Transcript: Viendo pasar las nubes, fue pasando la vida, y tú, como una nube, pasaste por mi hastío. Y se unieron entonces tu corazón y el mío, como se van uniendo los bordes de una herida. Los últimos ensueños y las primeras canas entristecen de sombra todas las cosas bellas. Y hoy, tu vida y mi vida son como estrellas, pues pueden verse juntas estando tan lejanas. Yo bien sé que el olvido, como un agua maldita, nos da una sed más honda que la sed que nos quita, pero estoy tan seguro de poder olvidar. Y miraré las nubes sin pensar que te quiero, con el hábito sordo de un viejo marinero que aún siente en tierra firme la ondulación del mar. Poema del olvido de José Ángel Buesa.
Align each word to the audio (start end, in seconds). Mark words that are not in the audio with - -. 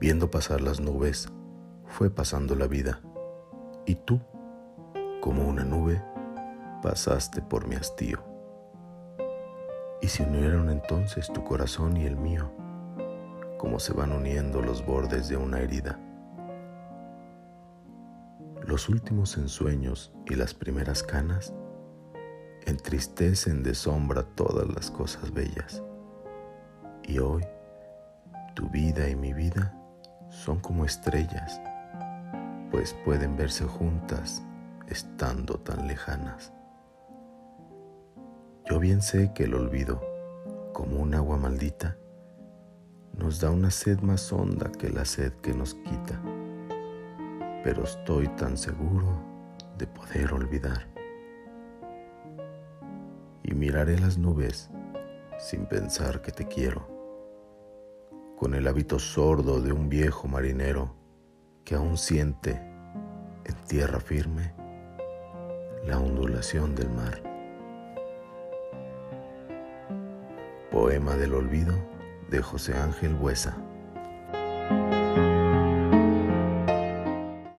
Viendo 0.00 0.30
pasar 0.30 0.60
las 0.60 0.78
nubes, 0.78 1.28
fue 1.84 2.08
pasando 2.08 2.54
la 2.54 2.68
vida, 2.68 3.00
y 3.84 3.96
tú, 3.96 4.20
como 5.20 5.48
una 5.48 5.64
nube, 5.64 6.00
pasaste 6.84 7.42
por 7.42 7.66
mi 7.66 7.74
hastío. 7.74 8.22
Y 10.00 10.06
se 10.06 10.22
unieron 10.22 10.70
entonces 10.70 11.32
tu 11.32 11.42
corazón 11.42 11.96
y 11.96 12.06
el 12.06 12.16
mío, 12.16 12.48
como 13.58 13.80
se 13.80 13.92
van 13.92 14.12
uniendo 14.12 14.62
los 14.62 14.86
bordes 14.86 15.28
de 15.28 15.36
una 15.36 15.58
herida. 15.58 15.98
Los 18.64 18.88
últimos 18.88 19.36
ensueños 19.36 20.12
y 20.26 20.36
las 20.36 20.54
primeras 20.54 21.02
canas 21.02 21.52
entristecen 22.66 23.64
de 23.64 23.74
sombra 23.74 24.22
todas 24.22 24.68
las 24.68 24.92
cosas 24.92 25.32
bellas. 25.32 25.82
Y 27.02 27.18
hoy, 27.18 27.44
tu 28.54 28.68
vida 28.68 29.08
y 29.08 29.16
mi 29.16 29.32
vida 29.32 29.74
son 30.30 30.60
como 30.60 30.84
estrellas, 30.84 31.60
pues 32.70 32.94
pueden 33.04 33.36
verse 33.36 33.64
juntas 33.64 34.42
estando 34.88 35.58
tan 35.58 35.86
lejanas. 35.86 36.52
Yo 38.68 38.78
bien 38.78 39.00
sé 39.00 39.32
que 39.34 39.44
el 39.44 39.54
olvido, 39.54 40.00
como 40.72 41.00
un 41.00 41.14
agua 41.14 41.38
maldita, 41.38 41.96
nos 43.16 43.40
da 43.40 43.50
una 43.50 43.70
sed 43.70 44.00
más 44.00 44.32
honda 44.32 44.70
que 44.70 44.90
la 44.90 45.04
sed 45.04 45.32
que 45.42 45.54
nos 45.54 45.74
quita, 45.74 46.20
pero 47.64 47.84
estoy 47.84 48.28
tan 48.28 48.56
seguro 48.56 49.08
de 49.76 49.86
poder 49.86 50.32
olvidar. 50.32 50.86
Y 53.42 53.54
miraré 53.54 53.98
las 53.98 54.18
nubes 54.18 54.70
sin 55.38 55.66
pensar 55.66 56.20
que 56.20 56.32
te 56.32 56.46
quiero, 56.46 56.97
con 58.38 58.54
el 58.54 58.68
hábito 58.68 59.00
sordo 59.00 59.60
de 59.60 59.72
un 59.72 59.88
viejo 59.88 60.28
marinero 60.28 60.94
que 61.64 61.74
aún 61.74 61.98
siente 61.98 62.52
en 63.44 63.54
tierra 63.66 63.98
firme 63.98 64.54
la 65.84 65.98
ondulación 65.98 66.76
del 66.76 66.88
mar. 66.90 67.20
Poema 70.70 71.16
del 71.16 71.34
olvido 71.34 71.74
de 72.30 72.40
José 72.40 72.74
Ángel 72.76 73.14
Buesa. 73.14 73.56